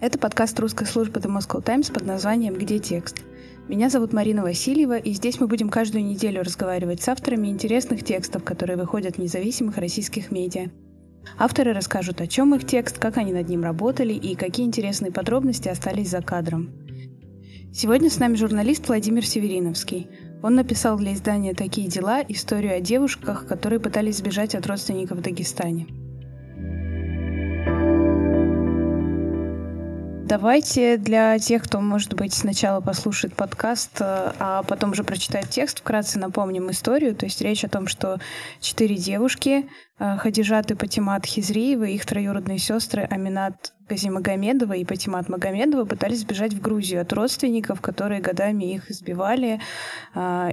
[0.00, 3.18] Это подкаст русской службы The Moscow Times под названием «Где текст?».
[3.68, 8.42] Меня зовут Марина Васильева, и здесь мы будем каждую неделю разговаривать с авторами интересных текстов,
[8.42, 10.70] которые выходят в независимых российских медиа.
[11.38, 15.68] Авторы расскажут, о чем их текст, как они над ним работали и какие интересные подробности
[15.68, 16.70] остались за кадром.
[17.70, 20.08] Сегодня с нами журналист Владимир Севериновский.
[20.42, 25.20] Он написал для издания «Такие дела» историю о девушках, которые пытались сбежать от родственников в
[25.20, 25.88] Дагестане.
[30.30, 35.80] Давайте для тех, кто, может быть, сначала послушает подкаст, э, а потом уже прочитает текст,
[35.80, 37.16] вкратце напомним историю.
[37.16, 38.20] То есть речь о том, что
[38.60, 45.84] четыре девушки, э, Хадижат и Патимат Хизриева, их троюродные сестры Аминат Газимагомедова и Патимат Магомедова
[45.84, 49.60] пытались сбежать в Грузию от родственников, которые годами их избивали,
[50.14, 50.52] а,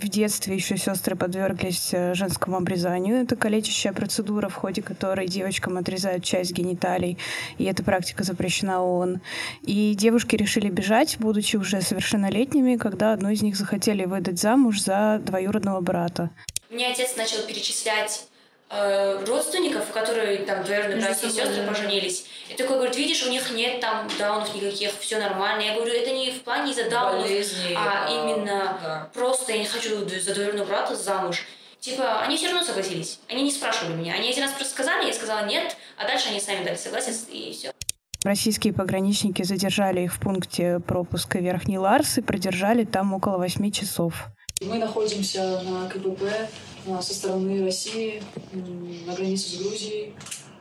[0.00, 3.16] в детстве еще сестры подверглись э, женскому обрезанию.
[3.16, 7.18] Это калечащая процедура, в ходе которой девочкам отрезают часть гениталий,
[7.58, 9.20] и эта практика запрещена ООН.
[9.62, 15.20] И девушки решили бежать, будучи уже совершеннолетними, когда одну из них захотели выдать замуж за
[15.24, 16.30] двоюродного брата.
[16.70, 18.27] Мне отец начал перечислять
[18.70, 22.26] Э, родственников, которые там двоюродные братья и сестры поженились.
[22.50, 25.62] И такой говорит, видишь, у них нет там даунов никаких, все нормально.
[25.62, 29.10] Я говорю, это не в плане из-за даунов, Болезни, а, а именно да.
[29.14, 31.46] просто я не хочу за двоюродного брата замуж.
[31.80, 33.20] Типа, они все равно согласились.
[33.30, 34.12] Они не спрашивали меня.
[34.12, 37.52] Они один раз просто сказали, я сказала нет, а дальше они сами дали согласие, и
[37.52, 37.72] все.
[38.22, 44.26] Российские пограничники задержали их в пункте пропуска Верхний Ларс и продержали там около восьми часов.
[44.60, 46.24] Мы находимся на КПП
[47.00, 50.14] со стороны России на границе с Грузией.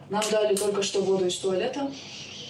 [0.10, 1.92] Нам дали только что воду из туалета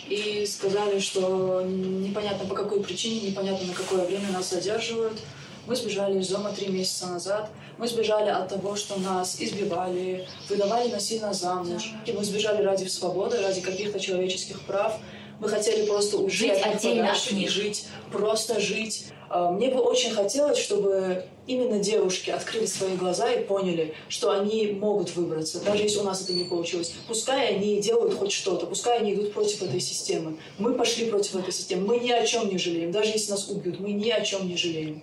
[0.10, 5.20] и сказали, что непонятно по какой причине, непонятно на какое время нас задерживают.
[5.66, 7.50] Мы сбежали из дома три месяца назад.
[7.78, 11.94] Мы сбежали от того, что нас избивали, выдавали насильно замуж.
[12.06, 14.98] И мы сбежали ради свободы, ради каких-то человеческих прав.
[15.40, 17.50] Мы хотели просто уйти жить от них.
[17.52, 19.08] жить, просто жить.
[19.30, 24.68] А, мне бы очень хотелось, чтобы именно девушки открыли свои глаза и поняли, что они
[24.80, 26.94] могут выбраться, даже если у нас это не получилось.
[27.08, 30.38] Пускай они делают хоть что-то, пускай они идут против этой системы.
[30.60, 32.92] Мы пошли против этой системы, мы ни о чем не жалеем.
[32.92, 35.02] Даже если нас убьют, мы ни о чем не жалеем.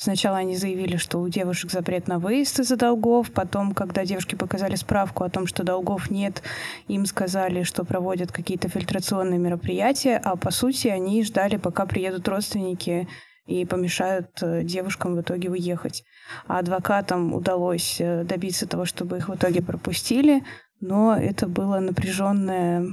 [0.00, 3.32] Сначала они заявили, что у девушек запрет на выезд из-за долгов.
[3.32, 6.40] Потом, когда девушки показали справку о том, что долгов нет,
[6.86, 10.16] им сказали, что проводят какие-то фильтрационные мероприятия.
[10.24, 13.08] А по сути они ждали, пока приедут родственники
[13.48, 16.04] и помешают э, девушкам в итоге уехать.
[16.46, 20.44] А адвокатам удалось э, добиться того, чтобы их в итоге пропустили,
[20.80, 22.86] но это было напряженное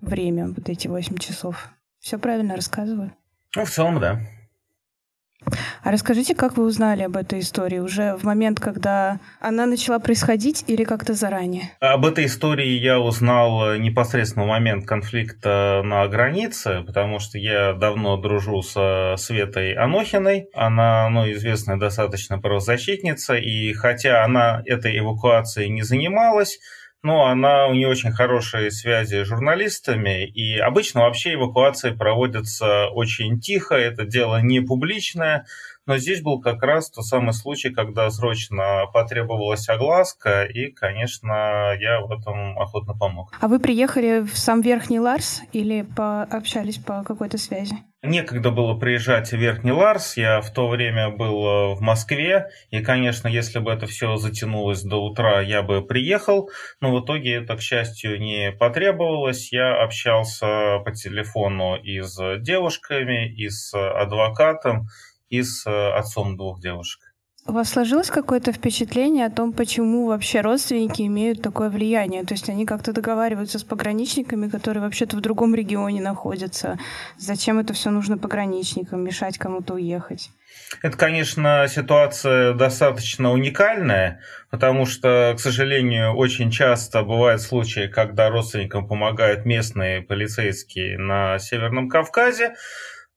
[0.00, 1.68] время, вот эти 8 часов.
[2.00, 3.12] Все правильно рассказываю?
[3.54, 4.20] Ну, в целом, да.
[5.82, 7.78] А расскажите, как вы узнали об этой истории?
[7.78, 11.70] Уже в момент, когда она начала происходить или как-то заранее?
[11.80, 18.16] Об этой истории я узнал непосредственно в момент конфликта на границе, потому что я давно
[18.18, 20.48] дружу со Светой Анохиной.
[20.54, 26.58] Она, ну, известная достаточно правозащитница, и хотя она этой эвакуацией не занималась,
[27.02, 33.40] но она, у нее очень хорошие связи с журналистами, и обычно вообще эвакуации проводятся очень
[33.40, 35.46] тихо, это дело не публичное,
[35.86, 42.00] но здесь был как раз тот самый случай, когда срочно потребовалась огласка, и, конечно, я
[42.00, 43.32] в этом охотно помог.
[43.40, 47.76] А вы приехали в сам Верхний Ларс или пообщались по какой-то связи?
[48.02, 52.80] Некогда было приезжать в Верхний Ларс, я в то время был э, в Москве, и,
[52.80, 56.48] конечно, если бы это все затянулось до утра, я бы приехал,
[56.80, 59.52] но в итоге это, к счастью, не потребовалось.
[59.52, 64.86] Я общался по телефону и с девушками, и с адвокатом,
[65.28, 67.09] и с э, отцом двух девушек.
[67.46, 72.22] У вас сложилось какое-то впечатление о том, почему вообще родственники имеют такое влияние?
[72.24, 76.78] То есть они как-то договариваются с пограничниками, которые вообще-то в другом регионе находятся.
[77.16, 80.30] Зачем это все нужно пограничникам, мешать кому-то уехать?
[80.82, 84.20] Это, конечно, ситуация достаточно уникальная,
[84.50, 91.88] потому что, к сожалению, очень часто бывают случаи, когда родственникам помогают местные полицейские на Северном
[91.88, 92.54] Кавказе,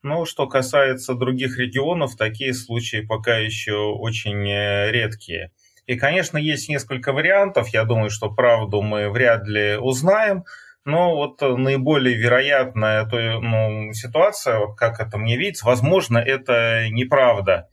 [0.04, 5.52] ну, что касается других регионов, такие случаи пока еще очень э, редкие.
[5.86, 7.70] И, конечно, есть несколько вариантов.
[7.70, 10.44] Я думаю, что правду мы вряд ли узнаем.
[10.86, 17.70] Но вот наиболее вероятная то, ну, ситуация, как это мне видится, возможно, это неправда.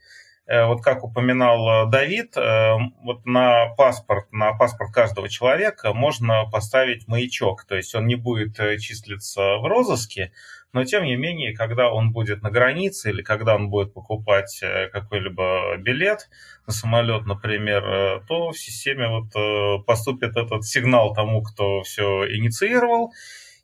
[0.47, 7.09] Э, вот как упоминал Давид, э, вот на паспорт, на паспорт каждого человека можно поставить
[7.09, 10.33] маячок, то есть он не будет числиться в розыске,
[10.73, 14.89] но тем не менее, когда он будет на границе или когда он будет покупать э,
[14.89, 16.29] какой-либо билет
[16.67, 22.25] на самолет, например, э, то в системе вот э, поступит этот сигнал тому, кто все
[22.37, 23.13] инициировал,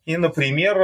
[0.05, 0.77] И, например,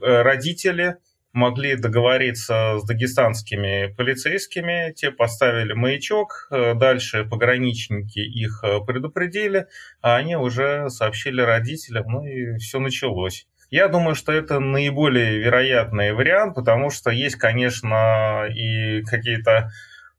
[0.00, 0.96] родители
[1.32, 9.66] могли договориться с дагестанскими полицейскими, те поставили маячок, дальше пограничники их предупредили,
[10.02, 13.46] а они уже сообщили родителям, ну и все началось.
[13.70, 19.70] Я думаю, что это наиболее вероятный вариант, потому что есть, конечно, и какие-то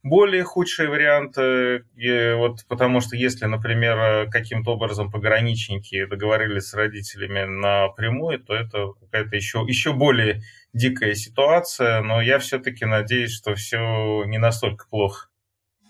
[0.03, 7.43] более худшие варианты, и вот потому что если, например, каким-то образом пограничники договорились с родителями
[7.43, 10.41] напрямую, то это какая-то еще, еще более
[10.73, 15.30] дикая ситуация, но я все-таки надеюсь, что все не настолько плохо.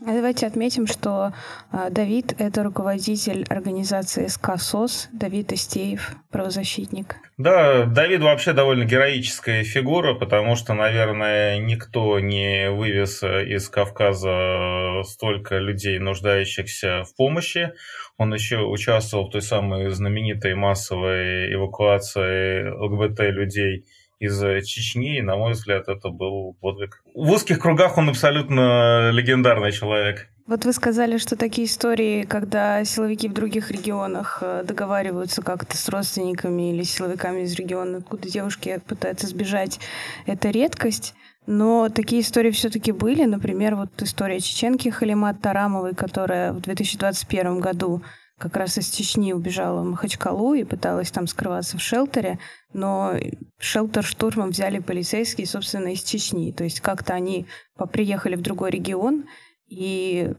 [0.03, 1.31] А давайте отметим, что
[1.71, 7.17] а, Давид— это руководитель организации СКСОС, Давид Истеев, правозащитник.
[7.37, 15.59] Да, Давид вообще довольно героическая фигура, потому что, наверное, никто не вывез из Кавказа столько
[15.59, 17.71] людей, нуждающихся в помощи.
[18.17, 23.85] Он еще участвовал в той самой знаменитой массовой эвакуации ЛГБТ-людей–
[24.21, 27.03] из э, Чечни, и, на мой взгляд, это был подвиг.
[27.15, 30.29] В узких кругах он абсолютно легендарный человек.
[30.45, 35.89] Вот вы сказали, что такие истории, когда силовики в других регионах э, договариваются как-то с
[35.89, 39.79] родственниками или силовиками из региона, откуда девушки пытаются сбежать,
[40.27, 41.15] это редкость.
[41.47, 43.25] Но такие истории все-таки были.
[43.25, 48.03] Например, вот история чеченки Халимат Тарамовой, которая в 2021 году
[48.41, 52.39] как раз из Чечни убежала в Махачкалу и пыталась там скрываться в шелтере,
[52.73, 53.13] но
[53.59, 56.51] шелтер штурмом взяли полицейские, собственно, из Чечни.
[56.51, 57.45] То есть как-то они
[57.91, 59.25] приехали в другой регион
[59.67, 60.33] и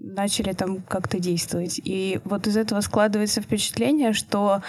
[0.00, 1.80] начали там как-то действовать.
[1.82, 4.62] И вот из этого складывается впечатление, что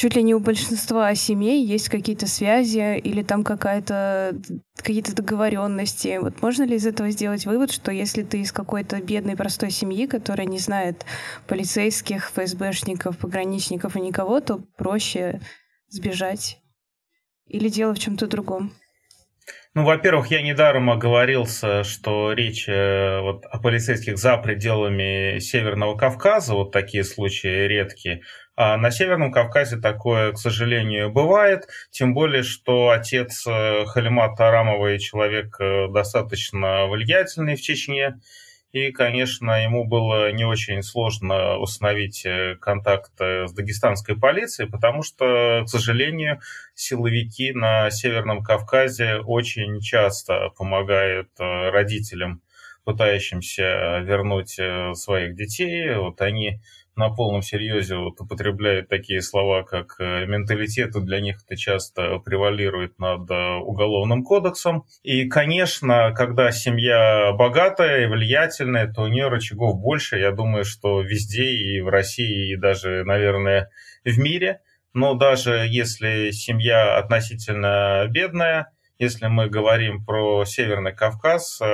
[0.00, 4.34] чуть ли не у большинства семей есть какие-то связи или там какая-то
[4.74, 6.16] какие-то договоренности.
[6.22, 10.06] Вот можно ли из этого сделать вывод, что если ты из какой-то бедной простой семьи,
[10.06, 11.04] которая не знает
[11.46, 15.42] полицейских, ФСБшников, пограничников и никого, то проще
[15.90, 16.60] сбежать?
[17.46, 18.72] Или дело в чем-то другом?
[19.74, 26.54] Ну, во-первых, я недаром оговорился, что речь э, вот, о полицейских за пределами Северного Кавказа,
[26.54, 28.22] вот такие случаи редкие.
[28.62, 34.98] А на Северном Кавказе такое, к сожалению, бывает, тем более, что отец э, Халимата Арамовой
[34.98, 38.20] человек э, достаточно влиятельный в Чечне,
[38.72, 45.62] и, конечно, ему было не очень сложно установить э, контакт с дагестанской полицией, потому что,
[45.64, 46.40] к сожалению,
[46.74, 52.42] силовики на Северном Кавказе очень часто помогают родителям,
[52.84, 54.60] пытающимся вернуть
[54.98, 55.94] своих детей.
[55.94, 56.60] Вот они
[57.00, 62.18] на полном серьезе вот употребляют такие слова, как э, менталитет, и для них это часто
[62.18, 64.84] превалирует над э, уголовным кодексом.
[65.02, 70.18] И, конечно, когда семья богатая и влиятельная, то у нее рычагов больше.
[70.18, 73.70] Я думаю, что везде, и в России, и даже, наверное,
[74.04, 74.60] в мире.
[74.92, 81.64] Но даже если семья относительно бедная, если мы говорим про Северный Кавказ, э,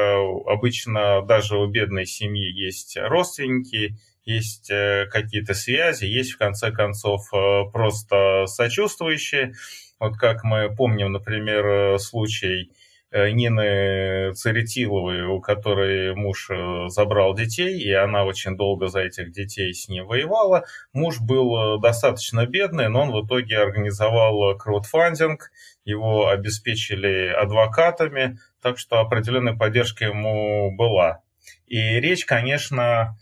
[0.47, 3.97] обычно даже у бедной семьи есть родственники,
[4.27, 9.55] есть э, какие-то связи, есть в конце концов э, просто сочувствующие.
[9.99, 12.71] Вот как мы помним, например, э, случай
[13.13, 16.51] Нины Церетиловой, у которой муж
[16.89, 20.67] забрал детей, и она очень долго за этих детей с ним воевала.
[20.93, 25.53] Муж был достаточно бедный, но он в итоге организовал краудфандинг,
[25.85, 31.23] его обеспечили адвокатами, так что определенная поддержка ему была.
[31.67, 33.17] И речь, конечно,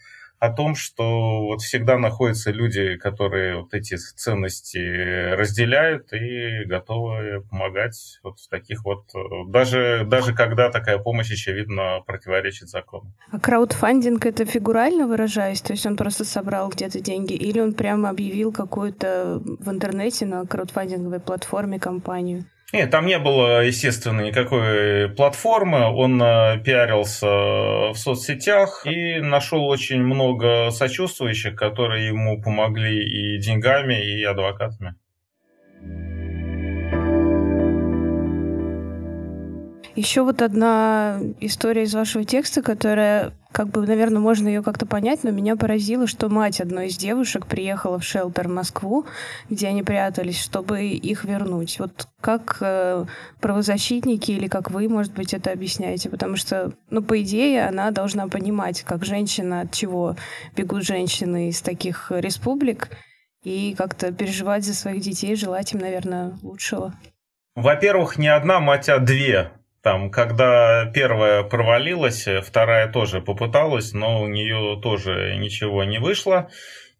[0.44, 8.18] о том, что вот всегда находятся люди, которые вот эти ценности разделяют и готовы помогать
[8.22, 9.04] вот в таких вот,
[9.48, 13.12] даже, даже когда такая помощь, очевидно, противоречит закону.
[13.30, 15.60] А краудфандинг это фигурально выражаясь?
[15.60, 20.46] То есть он просто собрал где-то деньги или он прямо объявил какую-то в интернете на
[20.46, 22.44] краудфандинговой платформе компанию?
[22.74, 25.94] Нет, там не было, естественно, никакой платформы.
[25.94, 33.94] Он э, пиарился в соцсетях и нашел очень много сочувствующих, которые ему помогли и деньгами,
[33.94, 34.96] и адвокатами.
[39.94, 45.22] Еще вот одна история из вашего текста, которая, как бы, наверное, можно ее как-то понять,
[45.22, 49.06] но меня поразило, что мать одной из девушек приехала в шелтер в Москву,
[49.48, 51.78] где они прятались, чтобы их вернуть.
[51.78, 53.04] Вот как э,
[53.40, 56.10] правозащитники или как вы, может быть, это объясняете?
[56.10, 60.16] Потому что, ну, по идее, она должна понимать, как женщина, от чего
[60.56, 62.90] бегут женщины из таких республик,
[63.44, 66.92] и как-то переживать за своих детей, желать им, наверное, лучшего.
[67.54, 69.52] Во-первых, не одна мать, а две.
[69.84, 76.48] Там, когда первая провалилась, вторая тоже попыталась, но у нее тоже ничего не вышло.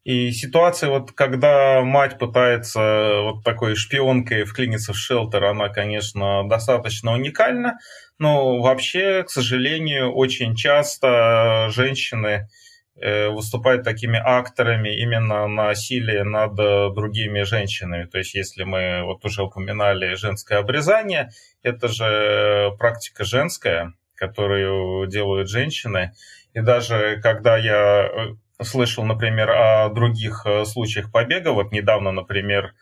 [0.04, 7.12] И ситуация, вот когда мать пытается вот такой шпионкой вклиниться в шелтер, она, конечно, достаточно
[7.14, 7.78] уникальна,
[8.18, 12.48] но вообще, к сожалению, очень часто женщины
[12.96, 16.54] э, выступают такими акторами именно насилия над
[16.94, 18.04] другими женщинами.
[18.04, 21.30] То есть, если мы вот уже упоминали женское обрезание,
[21.62, 26.12] это же практика женская, которую делают женщины.
[26.52, 31.50] И даже когда я э, слышал, например, о других э, случаях побега.
[31.50, 32.74] Вот недавно, например,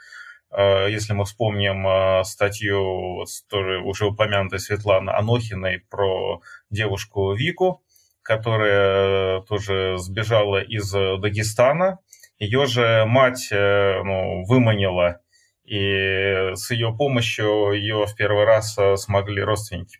[0.50, 3.24] э, если мы вспомним э, статью,
[3.84, 7.82] уже упомянутой Светланы Анохиной про девушку Вику,
[8.22, 11.98] которая тоже сбежала из Дагестана.
[12.38, 15.20] Ее же мать ну, выманила,
[15.64, 19.98] и с ее помощью ее в первый раз смогли родственники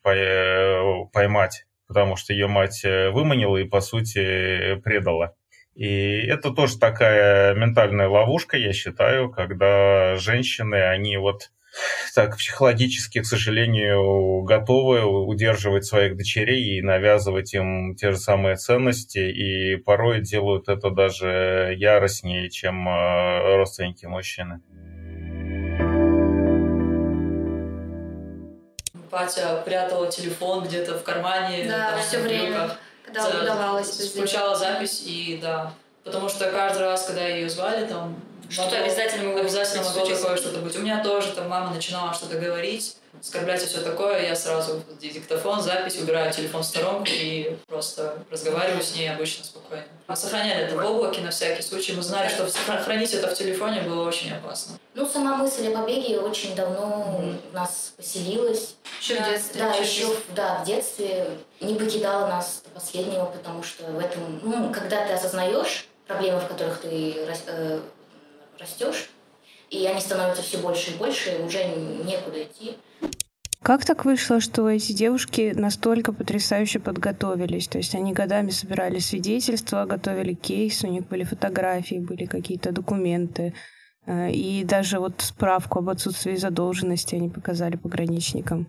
[1.12, 5.34] поймать, потому что ее мать выманила и, по сути, предала.
[5.74, 11.50] И это тоже такая ментальная ловушка, я считаю, когда женщины, они вот
[12.14, 19.18] так психологически, к сожалению, готовы удерживать своих дочерей и навязывать им те же самые ценности,
[19.18, 24.60] и порой делают это даже яростнее, чем э, родственники мужчины.
[29.10, 32.70] Патя прятала телефон где-то в кармане, да, все время.
[33.12, 34.10] Да, за, удавалось.
[34.10, 35.74] Включала запись и да.
[36.02, 38.16] Потому что каждый раз, когда ее звали, там
[38.52, 40.76] что-то обязательно могло обязательно могло такое что-то быть.
[40.76, 45.60] У меня тоже там мама начинала что-то говорить, оскорблять и все такое, я сразу диктофон,
[45.60, 49.84] запись, убираю телефон в сторонку и просто разговариваю с ней обычно спокойно.
[50.08, 51.92] Мы сохраняли это в облаке на всякий случай.
[51.92, 52.46] Мы знали, что
[52.82, 54.78] хранить это в телефоне было очень опасно.
[54.94, 57.50] Ну, сама мысль о побеге очень давно mm-hmm.
[57.50, 58.74] у нас поселилась.
[59.00, 59.60] Еще да, в детстве?
[59.60, 61.26] Да, еще да, в детстве
[61.60, 66.48] не покидала нас до последнего, потому что в этом, ну, когда ты осознаешь проблемы, в
[66.48, 67.14] которых ты
[67.46, 67.80] э,
[68.58, 69.10] растешь,
[69.70, 72.76] и они становятся все больше и больше, уже некуда идти.
[73.62, 77.68] Как так вышло, что эти девушки настолько потрясающе подготовились?
[77.68, 83.54] То есть они годами собирали свидетельства, готовили кейс, у них были фотографии, были какие-то документы.
[84.04, 88.66] Э, и даже вот справку об отсутствии задолженности они показали пограничникам.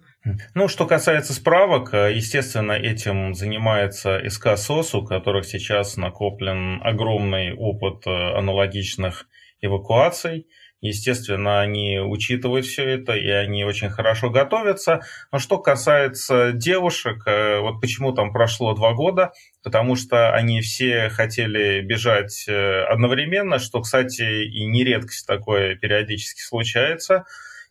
[0.54, 7.54] Ну, что касается справок, э, естественно, этим занимается СК СОС, у которых сейчас накоплен огромный
[7.56, 9.28] опыт э, аналогичных
[9.64, 10.48] эвакуаций.
[10.82, 15.00] Естественно, они учитывают все это, и они очень хорошо готовятся.
[15.32, 19.32] Но что касается девушек, э, вот почему там прошло два года,
[19.64, 26.42] потому что они все хотели бежать э, одновременно, что, кстати, и не редкость такое периодически
[26.42, 27.24] случается.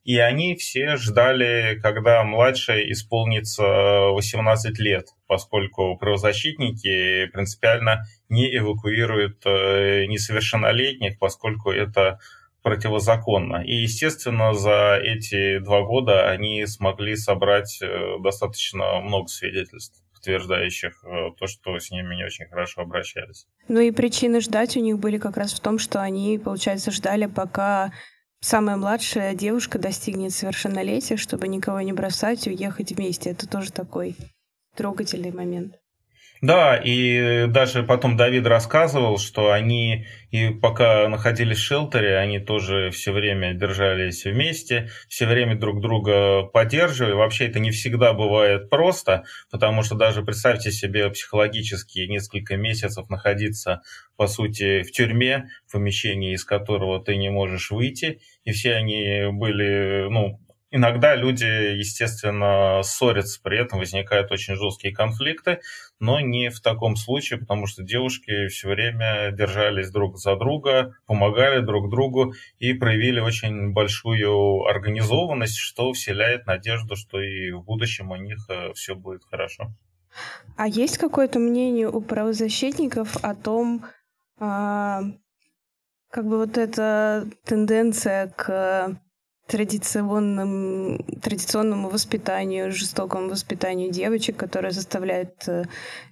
[0.04, 10.06] И они все ждали, когда младшая исполнится 18 лет, поскольку правозащитники принципиально не эвакуируют э,
[10.06, 12.18] несовершеннолетних, поскольку это
[12.62, 13.62] противозаконно.
[13.64, 21.30] И, естественно, за эти два года они смогли собрать э, достаточно много свидетельств подтверждающих э,
[21.36, 23.46] то, что с ними не очень хорошо обращались.
[23.68, 27.26] Ну и причины ждать у них были как раз в том, что они, получается, ждали,
[27.26, 27.92] пока
[28.42, 33.30] самая младшая девушка достигнет совершеннолетия, чтобы никого не бросать и уехать вместе.
[33.30, 34.16] Это тоже такой
[34.76, 35.81] трогательный момент.
[36.42, 42.90] Да, и даже потом Давид рассказывал, что они, и пока находились в шелтере, они тоже
[42.90, 47.12] все время держались вместе, все время друг друга поддерживали.
[47.12, 49.22] Вообще это не всегда бывает просто,
[49.52, 53.82] потому что даже представьте себе психологически несколько месяцев находиться,
[54.16, 59.26] по сути, в тюрьме, в помещении, из которого ты не можешь выйти, и все они
[59.30, 60.40] были, ну,
[60.74, 65.60] Иногда люди, естественно, ссорятся, при этом возникают очень жесткие конфликты,
[66.00, 71.60] но не в таком случае, потому что девушки все время держались друг за друга, помогали
[71.60, 78.16] друг другу и проявили очень большую организованность, что вселяет надежду, что и в будущем у
[78.16, 79.74] них э, все будет хорошо.
[80.56, 83.84] А есть какое-то мнение у правозащитников о том,
[84.38, 85.02] а,
[86.08, 88.98] как бы вот эта тенденция к
[89.46, 95.64] традиционным, традиционному воспитанию, жестокому воспитанию девочек, которое заставляет э,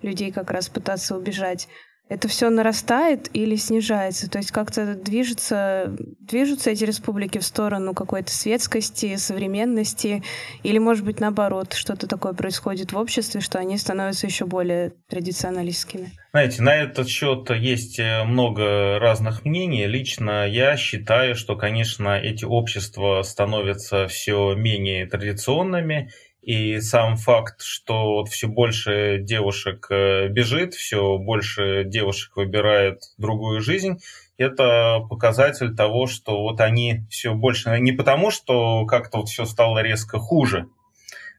[0.02, 1.68] людей как раз пытаться убежать
[2.10, 4.28] это все нарастает или снижается?
[4.28, 10.22] То есть как-то движется, движутся эти республики в сторону какой-то светскости, современности,
[10.64, 16.10] или, может быть, наоборот, что-то такое происходит в обществе, что они становятся еще более традиционалистскими?
[16.32, 19.86] Знаете, на этот счет есть э, много разных мнений.
[19.86, 26.10] Лично я считаю, что, конечно, эти общества становятся все менее традиционными,
[26.42, 33.60] и сам факт, что вот все больше девушек э, бежит, все больше девушек выбирает другую
[33.60, 33.98] жизнь,
[34.38, 37.78] это показатель того, что вот они все больше...
[37.78, 40.66] Не потому, что как-то вот все стало резко хуже,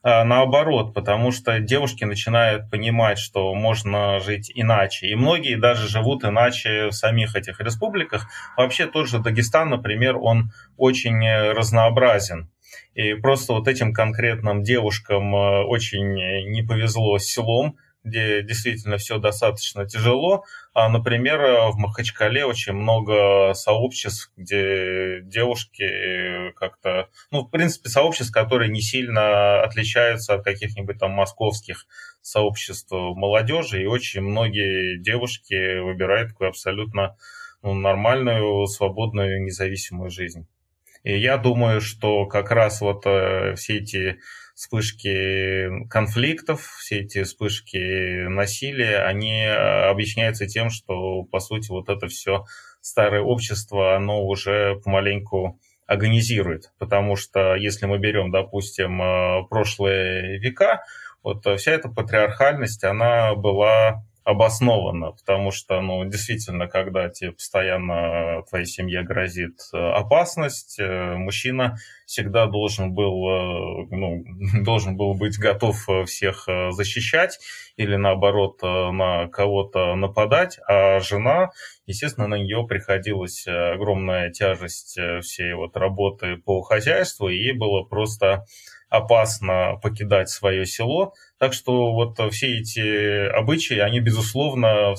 [0.04, 5.08] а наоборот, потому что девушки начинают понимать, что можно жить иначе.
[5.08, 8.28] И многие даже живут иначе в самих этих республиках.
[8.58, 12.50] Вообще тот же Дагестан, например, он очень разнообразен.
[12.94, 16.14] И просто вот этим конкретным девушкам э, очень
[16.52, 20.44] не повезло с селом, где действительно все достаточно тяжело.
[20.74, 28.72] А, например, в Махачкале очень много сообществ, где девушки как-то, ну, в принципе, сообществ, которые
[28.72, 31.86] не сильно отличаются от каких-нибудь там московских
[32.22, 37.18] сообществ молодежи, и очень многие девушки выбирают такую абсолютно
[37.62, 40.48] ну, нормальную, свободную, независимую жизнь.
[41.04, 44.20] И я думаю, что как раз вот э, все эти
[44.56, 52.08] вспышки конфликтов, все эти вспышки насилия, они э, объясняются тем, что, по сути, вот это
[52.08, 52.46] все
[52.82, 56.72] старое общество, оно уже помаленьку агонизирует.
[56.78, 60.84] Потому что если мы берем, допустим, э, прошлые века,
[61.24, 68.66] вот вся эта патриархальность, она была обоснованно, потому что, ну, действительно, когда тебе постоянно твоей
[68.66, 74.24] семье грозит э, опасность, э, мужчина всегда должен был, э, ну,
[74.64, 77.40] должен был быть готов всех защищать
[77.78, 81.50] или, наоборот, на кого-то нападать, а жена,
[81.88, 88.46] естественно, на нее приходилась огромная тяжесть всей вот работы по хозяйству, и ей было просто
[88.92, 91.14] опасно покидать свое село.
[91.40, 94.94] Так что вот все эти обычаи, они, безусловно,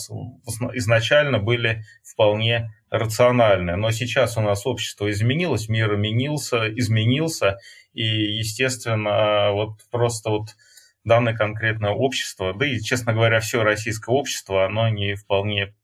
[0.72, 3.76] изначально были вполне рациональны.
[3.76, 7.58] Но сейчас у нас общество изменилось, мир изменился, изменился,
[7.92, 10.48] и, естественно, вот просто вот
[11.04, 15.74] данное конкретное общество, да и, честно говоря, все российское общество, оно не вполне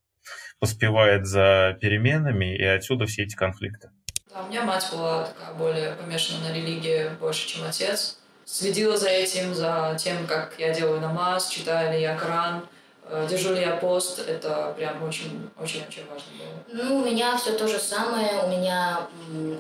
[0.61, 3.91] поспевает за переменами, и отсюда все эти конфликты.
[4.39, 8.19] Да, у меня мать была такая более помешана на религии больше, чем отец.
[8.45, 12.67] Следила за этим, за тем, как я делаю намаз, читаю ли я Коран,
[13.05, 14.21] э, держу ли я пост.
[14.21, 16.85] Это прям очень-очень-очень важно было.
[16.85, 18.45] Ну, у меня все то же самое.
[18.45, 19.01] У меня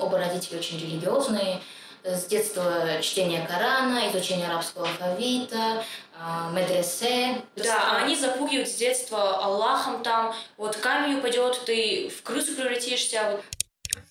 [0.00, 1.60] оба родителя очень религиозные.
[2.04, 5.82] С детства чтение Корана, изучение арабского алфавита,
[6.16, 7.42] а, медресе.
[7.56, 13.40] Да, они запугивают с детства Аллахом там, вот камень упадет, ты в крысу превратишься.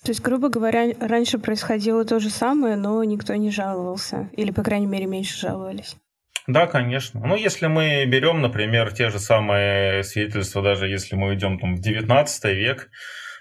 [0.02, 4.30] То есть, грубо говоря, раньше происходило то же самое, но никто не жаловался.
[4.32, 5.96] Или, по крайней мере, меньше жаловались.
[6.46, 7.20] Да, конечно.
[7.20, 11.80] Ну, если мы берем, например, те же самые свидетельства, даже если мы идем там, в
[11.80, 12.88] 19 век,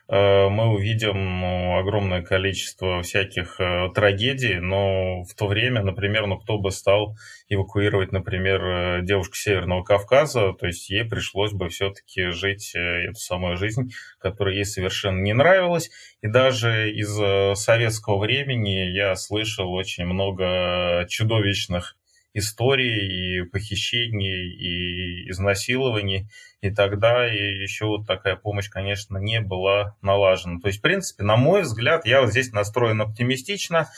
[0.10, 6.58] мы увидим ну, огромное количество всяких э, трагедий, но в то время, например, ну кто
[6.58, 7.18] бы стал
[7.50, 13.58] эвакуировать, например, э, девушку Северного Кавказа, то есть ей пришлось бы все-таки жить эту самую
[13.58, 15.90] жизнь, которая ей совершенно не нравилась.
[16.22, 21.97] И даже из советского времени я слышал очень много чудовищных
[22.38, 26.30] историй и похищений, и изнасилований.
[26.62, 30.60] И тогда и еще вот такая помощь, конечно, не была налажена.
[30.60, 33.90] То есть, в принципе, на мой взгляд, я вот здесь настроен оптимистично.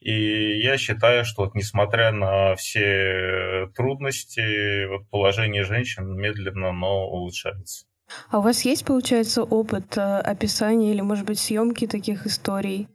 [0.00, 7.86] И я считаю, что вот несмотря на все трудности, вот положение женщин медленно, но улучшается.
[8.30, 12.88] А у вас есть, получается, опыт э, описания или, может быть, съемки таких историй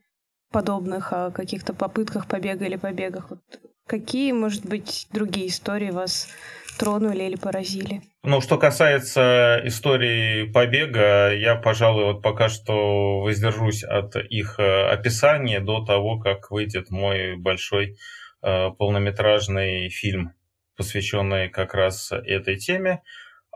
[0.51, 3.31] подобных о каких-то попытках побега или побегах?
[3.31, 3.39] Вот
[3.91, 6.29] Какие, может быть, другие истории вас
[6.79, 8.01] тронули или поразили?
[8.23, 15.59] Ну, что касается истории побега, я, пожалуй, вот пока что воздержусь от их э, описания
[15.59, 17.97] до того, как выйдет мой большой
[18.41, 20.35] э, полнометражный фильм,
[20.77, 23.01] посвященный как раз этой теме.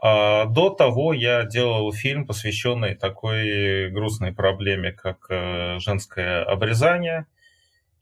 [0.02, 7.26] А до того я делал фильм, посвященный такой грустной проблеме, как э, женское обрезание.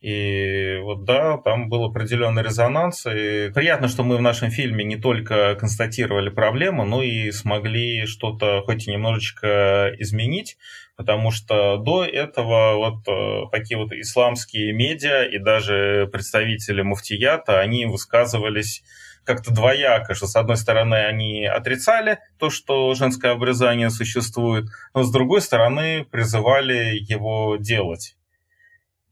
[0.03, 3.05] И вот да, там был определенный резонанс.
[3.05, 8.63] И приятно, что мы в нашем фильме не только констатировали проблему, но и смогли что-то
[8.65, 10.57] хоть и немножечко изменить,
[10.97, 17.85] потому что до этого вот э, такие вот исламские медиа и даже представители муфтията, они
[17.85, 18.83] высказывались
[19.23, 25.11] как-то двояко, что с одной стороны они отрицали то, что женское обрезание существует, но с
[25.13, 28.17] другой стороны призывали его делать.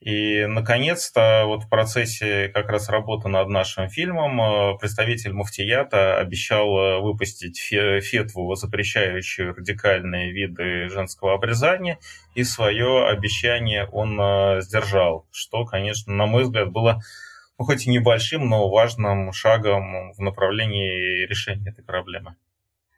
[0.01, 6.75] И, наконец-то, вот в процессе как раз работы над нашим фильмом э, представитель Муфтията обещал
[6.75, 11.99] э, выпустить фетву, запрещающую радикальные виды женского обрезания,
[12.33, 17.03] и свое обещание он э, сдержал, что, конечно, на мой взгляд, было
[17.59, 22.35] ну, хоть и небольшим, но важным шагом в направлении решения этой проблемы.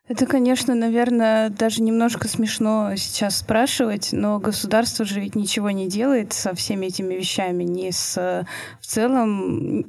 [0.05, 6.33] Это, конечно, наверное, даже немножко смешно сейчас спрашивать, но государство же ведь ничего не делает
[6.33, 8.45] со всеми этими вещами, ни с
[8.81, 9.85] в целом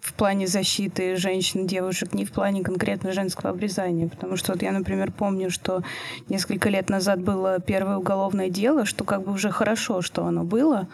[0.00, 4.06] в плане защиты женщин, девушек, ни в плане конкретно женского обрезания.
[4.06, 5.82] Потому что вот я, например, помню, что
[6.28, 10.88] несколько лет назад было первое уголовное дело, что как бы уже хорошо, что оно было,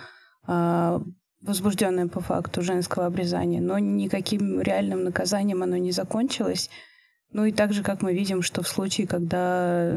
[0.46, 1.02] а,
[1.42, 6.70] возбужденное по факту женского обрезания, но никаким реальным наказанием оно не закончилось.
[7.32, 9.96] Ну и так же, как мы видим, что в случае, когда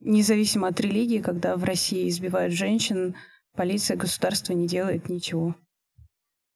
[0.00, 3.14] независимо от религии, когда в России избивают женщин,
[3.54, 5.54] полиция, государство не делает ничего.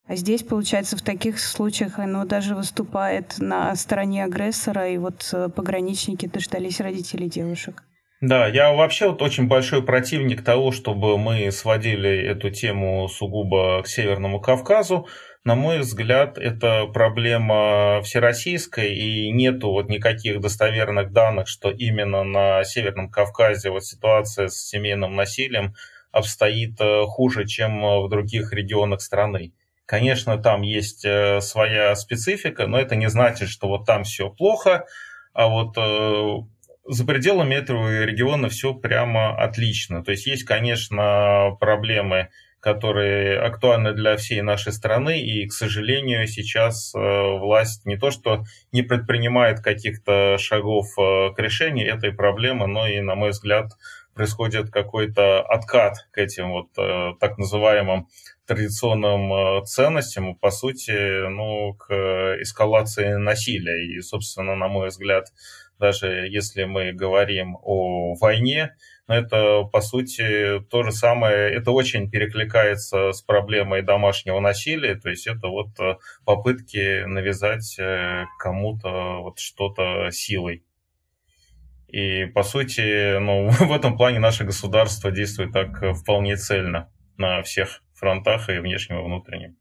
[0.09, 5.49] А здесь, получается, в таких случаях оно даже выступает на стороне агрессора, и вот э,
[5.49, 7.83] пограничники дождались родителей девушек.
[8.21, 13.89] Да, я вообще вот очень большой противник того, чтобы мы сводили эту тему сугубо к
[13.89, 15.09] Северному Кавказу,
[15.47, 22.65] на мой взгляд, это проблема всероссийская, и нету вот никаких достоверных данных, что именно на
[22.65, 25.77] Северном Кавказе вот ситуация с семейным насилием
[26.11, 29.53] обстоит э, хуже, чем в других регионах страны.
[29.85, 34.87] Конечно, там есть э, своя специфика, но это не значит, что вот там все плохо,
[35.33, 36.39] а вот э,
[36.89, 40.03] за пределами этого региона все прямо отлично.
[40.03, 42.31] То есть есть, конечно, проблемы
[42.61, 48.45] которые актуальны для всей нашей страны, и, к сожалению, сейчас э, власть не то что
[48.73, 53.73] не предпринимает каких-то шагов э, к решению этой проблемы, но и, на мой взгляд,
[54.15, 58.09] происходит какой-то откат к этим вот э, так называемым
[58.47, 61.93] традиционным ценностям, по сути, ну, к
[62.41, 63.85] эскалации насилия.
[63.85, 65.27] И, собственно, на мой взгляд,
[65.79, 68.77] даже если мы говорим о войне,
[69.09, 75.09] но это, по сути, то же самое, это очень перекликается с проблемой домашнего насилия, то
[75.11, 80.65] есть это вот э, попытки навязать э, кому-то вот что-то силой.
[81.89, 87.83] И, по сути, ну, в этом плане наше государство действует так вполне цельно на всех
[87.95, 89.57] фронтах и внешнем, и внутреннем.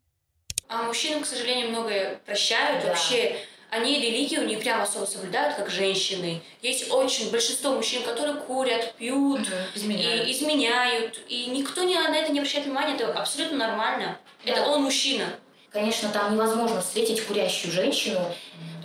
[0.68, 2.84] А мужчинам, к сожалению, многое прощают.
[2.84, 2.90] Да.
[2.90, 3.36] Вообще
[3.76, 6.42] они религию не прямо особо соблюдают, как женщины.
[6.62, 10.28] Есть очень большинство мужчин, которые курят, пьют, угу, изменяют.
[10.28, 11.20] И изменяют.
[11.28, 14.18] И никто не, на это не обращает внимания, это абсолютно нормально.
[14.46, 14.52] Да.
[14.52, 15.26] Это он мужчина.
[15.72, 18.20] Конечно, там невозможно встретить курящую женщину,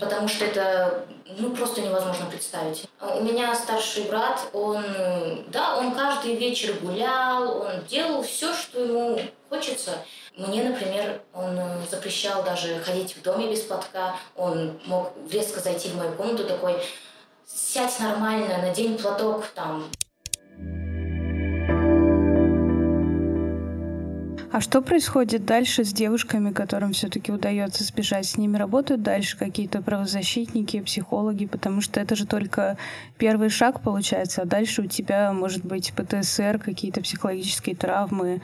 [0.00, 1.06] потому что это
[1.38, 2.84] ну, просто невозможно представить.
[3.00, 4.84] У меня старший брат, он,
[5.48, 9.98] да, он каждый вечер гулял, он делал все, что ему хочется.
[10.36, 14.16] Мне, например, он э, запрещал даже ходить в доме без платка.
[14.36, 16.76] Он мог резко зайти в мою комнату такой,
[17.46, 19.90] сядь нормально, надень платок там.
[24.52, 28.26] А что происходит дальше с девушками, которым все-таки удается сбежать?
[28.26, 32.76] С ними работают дальше какие-то правозащитники, психологи, потому что это же только
[33.16, 38.42] первый шаг получается, а дальше у тебя может быть ПТСР, какие-то психологические травмы,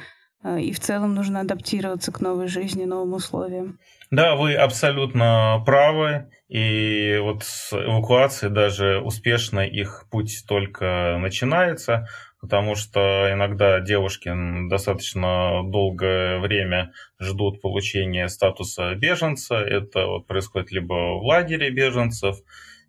[0.59, 3.79] и в целом нужно адаптироваться к новой жизни, новым условиям.
[4.11, 6.31] Да, вы абсолютно правы.
[6.49, 12.07] И вот с эвакуацией даже успешно их путь только начинается,
[12.41, 14.31] потому что иногда девушки
[14.69, 19.57] достаточно долгое время ждут получения статуса беженца.
[19.57, 22.37] Это вот происходит либо в лагере беженцев,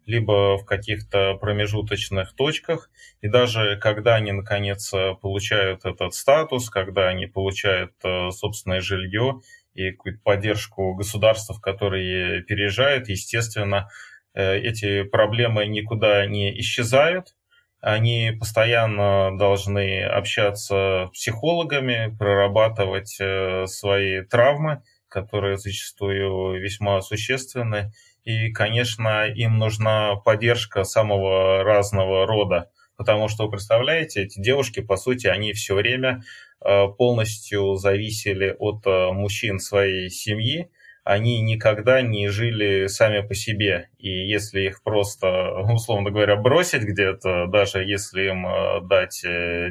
[0.08, 2.90] либо в каких-то промежуточных точках.
[3.22, 4.92] И даже когда они, наконец,
[5.22, 9.42] получают этот статус, когда они получают э, собственное жилье
[9.74, 13.90] и какую-то поддержку государств, которые переезжают, естественно,
[14.34, 17.36] э, эти проблемы никуда не исчезают.
[17.82, 27.92] Они постоянно должны общаться с психологами, прорабатывать э, свои травмы, которые зачастую весьма существенны.
[28.28, 35.28] И, конечно, им нужна поддержка самого разного рода, потому что, представляете, эти девушки, по сути,
[35.28, 36.24] они все время
[36.60, 40.70] э, полностью зависели от э, мужчин своей семьи,
[41.06, 43.92] они никогда не жили сами по себе.
[43.98, 49.22] И если их просто, условно говоря, бросить где-то, даже если им э, дать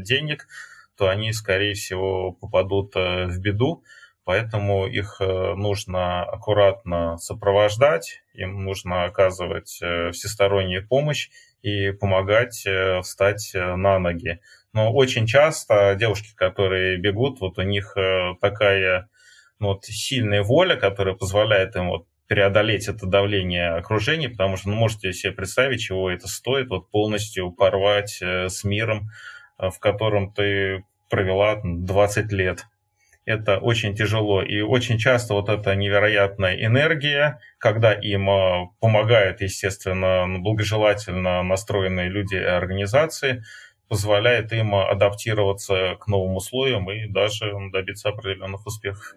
[0.03, 0.47] денег,
[0.97, 3.85] то они, скорее всего, попадут в беду
[4.27, 11.31] поэтому их э, нужно аккуратно сопровождать, им нужно оказывать э, всестороннюю помощь
[11.62, 14.41] и помогать э, встать на ноги.
[14.73, 17.97] Но очень часто девушки, которые бегут, вот у них
[18.41, 19.09] такая
[19.61, 24.75] ну, вот, сильная воля, которая позволяет им вот преодолеть это давление окружения, потому что, ну,
[24.75, 29.09] можете себе представить, чего это стоит, вот полностью порвать с миром,
[29.57, 32.67] в котором ты провела 20 лет.
[33.27, 34.43] Это очень тяжело.
[34.43, 42.37] И очень часто вот эта невероятная энергия, когда им э, помогают, естественно, благожелательно настроенные люди
[42.37, 43.43] и организации,
[43.89, 49.15] позволяет им адаптироваться к новым условиям и даже добиться определенных успехов.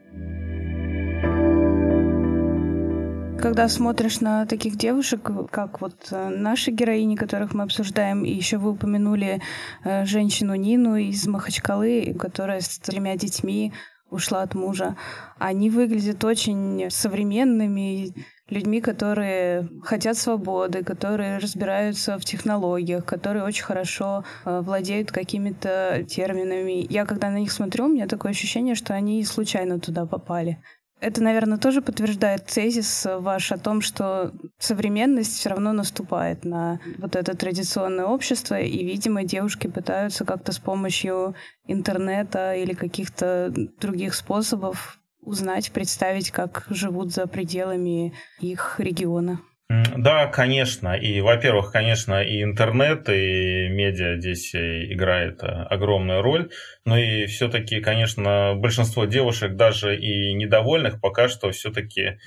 [3.40, 8.58] Когда смотришь на таких девушек, как вот э, наши героини, которых мы обсуждаем, и еще
[8.58, 9.42] вы упомянули
[9.86, 13.72] э, женщину Нину из Махачкалы, которая с тремя детьми
[14.12, 14.96] ушла от мужа,
[15.38, 18.14] они выглядят очень современными
[18.50, 26.86] людьми, которые хотят свободы, которые разбираются в технологиях, которые очень хорошо э, владеют какими-то терминами.
[26.92, 30.62] Я когда на них смотрю, у меня такое ощущение, что они случайно туда попали.
[31.02, 37.16] Это, наверное, тоже подтверждает тезис ваш о том, что современность все равно наступает на вот
[37.16, 41.36] это традиционное общество, и, видимо, девушки пытаются как-то с помощью
[41.68, 49.40] интернета или каких-то других способов узнать, представить, как живут за пределами их региона.
[49.70, 50.96] Да, конечно.
[50.96, 56.50] И, во-первых, конечно, и интернет, и медиа здесь играет огромную роль.
[56.86, 62.18] Но и все-таки, конечно, большинство девушек, даже и недовольных, пока что все-таки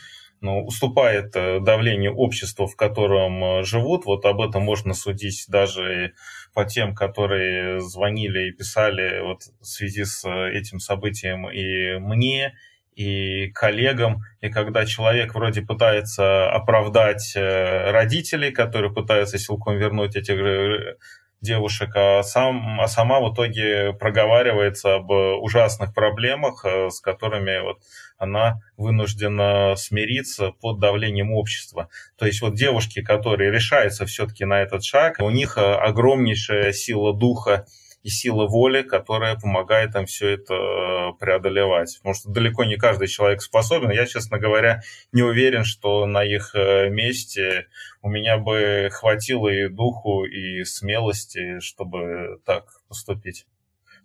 [0.41, 4.07] ну, уступает э, давлению общества, в котором э, живут.
[4.07, 6.13] Вот об этом можно судить даже
[6.53, 12.55] по тем, которые звонили и писали вот в связи с э, этим событием и мне,
[12.95, 20.35] и коллегам, и когда человек вроде пытается оправдать э, родителей, которые пытаются силком вернуть этих
[20.39, 20.97] э,
[21.41, 27.79] девушек, а, сам, а сама в итоге проговаривается об ужасных проблемах, э, с которыми вот
[28.19, 31.89] она вынуждена смириться под давлением общества.
[32.19, 37.67] То есть вот девушки, которые решаются все-таки на этот шаг, у них огромнейшая сила духа,
[38.03, 41.97] и сила воли, которая помогает им все это э, преодолевать.
[41.99, 43.91] Потому что далеко не каждый человек способен.
[43.91, 47.69] Я, честно говоря, не уверен, что на их э, месте
[48.03, 53.47] у меня бы хватило и духу, и смелости, чтобы так поступить.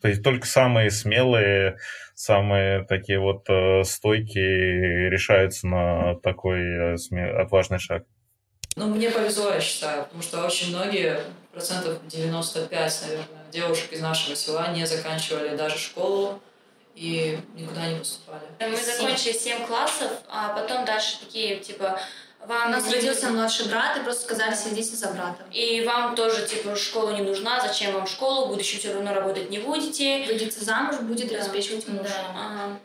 [0.01, 1.77] То есть только самые смелые,
[2.13, 6.95] самые такие вот э, стойкие решаются на такой
[7.41, 8.03] отважный шаг.
[8.75, 11.17] Ну, мне повезло, я считаю, потому что очень многие,
[11.57, 16.39] процентов 95, наверное, девушек из нашего села не заканчивали даже школу
[16.95, 18.43] и никуда не поступали.
[18.59, 21.99] Мы закончили 7 классов, а потом дальше такие, типа,
[22.45, 22.69] вам...
[22.69, 25.47] У нас родился младший брат, и просто сказали, следите за братом.
[25.51, 29.49] И вам тоже, типа, школа не нужна, зачем вам школу, в будущем все равно работать
[29.49, 30.25] не будете.
[30.25, 31.37] Выйдете замуж, будет да.
[31.37, 32.07] обеспечивать муж.
[32.07, 32.25] Да.
[32.35, 32.79] Ага.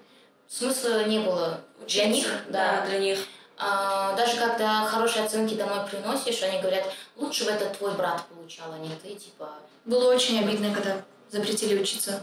[0.48, 2.26] Смысла не было Учиться, для них.
[2.48, 3.18] Да, да, для них.
[3.56, 6.84] А, даже когда хорошие оценки домой приносишь, они говорят,
[7.16, 9.50] лучше бы это твой брат получал, а не ты, типа...
[9.84, 12.20] Было очень обидно, когда запретили учиться.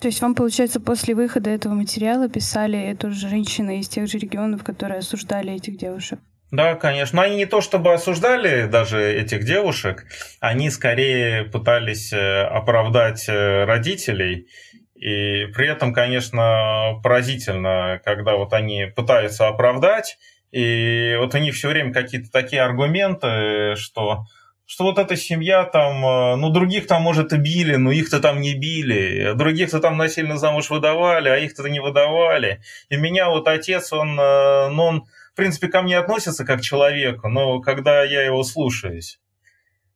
[0.00, 4.18] То есть вам, получается, после выхода этого материала писали эту же женщины из тех же
[4.18, 6.20] регионов, которые осуждали этих девушек?
[6.50, 7.16] Да, конечно.
[7.16, 10.06] Но они не то чтобы осуждали даже этих девушек,
[10.40, 14.46] они скорее пытались э, оправдать э, родителей.
[14.94, 20.16] И при этом, конечно, поразительно, когда вот они пытаются оправдать,
[20.52, 24.24] и вот у них все время какие-то такие аргументы, что
[24.68, 28.38] что вот эта семья там, э, ну, других там, может, и били, но их-то там
[28.42, 32.60] не били, других-то там насильно замуж выдавали, а их-то не выдавали.
[32.90, 36.62] И меня вот отец, он, э, ну, он, в принципе, ко мне относится как к
[36.62, 39.18] человеку, но когда я его слушаюсь,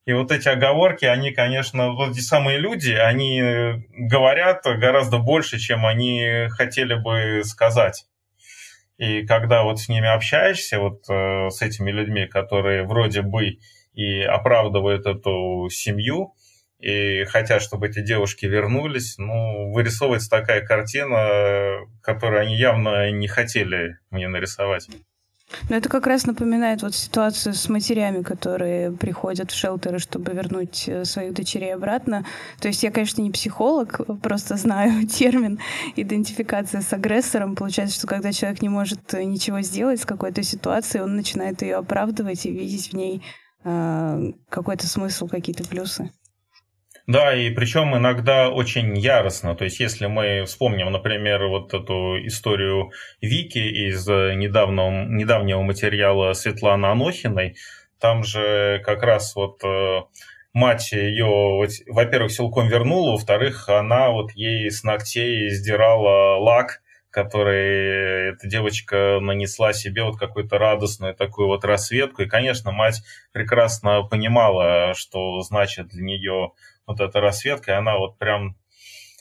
[0.07, 3.43] и вот эти оговорки, они, конечно, вот эти самые люди, они
[3.91, 8.07] говорят гораздо больше, чем они хотели бы сказать.
[8.99, 13.59] И когда вот с ними общаешься, вот э, с этими людьми, которые вроде бы
[13.95, 16.35] и оправдывают эту семью,
[16.79, 23.99] и хотят, чтобы эти девушки вернулись, ну, вырисовывается такая картина, которую они явно не хотели
[24.11, 24.89] мне нарисовать.
[25.69, 30.85] Но это как раз напоминает вот ситуацию с матерями, которые приходят в шелтеры, чтобы вернуть
[30.89, 32.25] э, своих дочерей обратно.
[32.61, 35.59] То есть я, конечно, не психолог, просто знаю термин
[35.97, 37.55] идентификация с агрессором.
[37.55, 41.77] Получается, что когда человек не может э, ничего сделать с какой-то ситуацией, он начинает ее
[41.77, 43.23] оправдывать и видеть в ней
[43.65, 46.11] э, какой-то смысл, какие-то плюсы.
[47.07, 49.57] Да, и причем иногда очень яростно.
[49.57, 56.87] То есть, если мы вспомним, например, вот эту историю Вики из недавнего, недавнего материала Светланы
[56.87, 57.57] Анохиной,
[57.99, 60.01] там же как раз вот э,
[60.53, 68.49] мать ее, во-первых, силком вернула, во-вторых, она вот ей с ногтей сдирала лак, который эта
[68.49, 72.23] девочка нанесла себе вот какую-то радостную такую вот расцветку.
[72.23, 76.53] И, конечно, мать прекрасно понимала, что значит для нее
[76.87, 78.57] вот эта расцветка, и она вот прям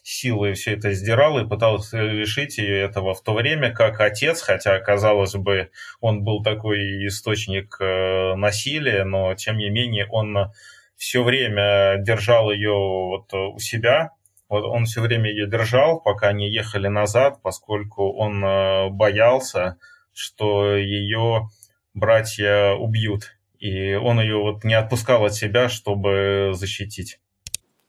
[0.03, 4.79] силой все это сдирал и пытался лишить ее этого в то время, как отец, хотя,
[4.79, 5.69] казалось бы,
[5.99, 10.51] он был такой источник э, насилия, но, тем не менее, он
[10.95, 14.11] все время держал ее вот у себя,
[14.49, 19.77] вот он все время ее держал, пока они ехали назад, поскольку он э, боялся,
[20.13, 21.47] что ее
[21.93, 23.37] братья убьют.
[23.59, 27.19] И он ее вот не отпускал от себя, чтобы защитить.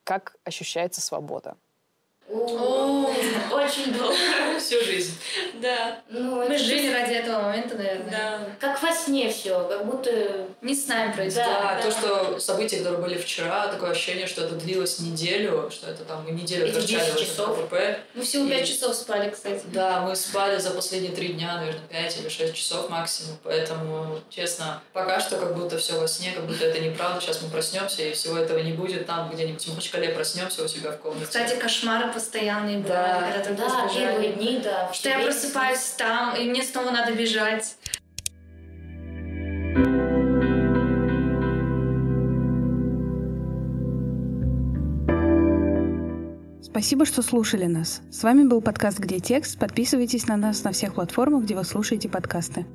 [0.04, 1.56] Как ощущается свобода?
[2.28, 4.41] Очень долго.
[4.72, 5.18] Всю жизнь.
[5.60, 5.98] Да.
[6.08, 8.10] Ну, Мы жили ради этого момента, наверное.
[8.10, 8.40] Да.
[8.58, 11.48] Как во сне все, как будто Не с нами происходит.
[11.48, 15.90] Да, Да, то, что события, которые были вчера, такое ощущение, что это длилось неделю, что
[15.90, 17.58] это там мы неделю торчали 10 в часов.
[17.66, 17.74] КПП.
[18.14, 19.62] Мы всего И- пять часов спали, кстати.
[19.66, 23.36] Да, мы спали за последние три дня, наверное, 5 или 6 часов максимум.
[23.42, 27.20] Поэтому, честно, пока что как будто все во сне, как будто это неправда.
[27.20, 29.06] Сейчас мы проснемся, и всего этого не будет.
[29.06, 31.26] Там где-нибудь в Махачкале проснемся у себя в комнате.
[31.26, 33.20] Кстати, кошмары постоянные были, Да.
[33.32, 34.92] когда там да, первые дни, да.
[34.92, 37.76] Что я просыпаюсь там, и мне снова надо бежать.
[46.62, 48.00] Спасибо, что слушали нас.
[48.10, 49.58] С вами был подкаст «Где текст?».
[49.58, 52.66] Подписывайтесь на нас на всех платформах, где вы слушаете подкасты.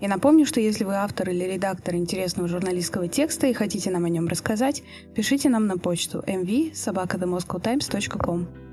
[0.00, 4.08] И напомню, что если вы автор или редактор интересного журналистского текста и хотите нам о
[4.08, 4.82] нем рассказать,
[5.14, 8.71] пишите нам на почту mv.sobakademoscowtimes.com.